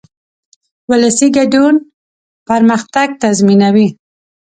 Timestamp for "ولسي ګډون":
0.89-1.75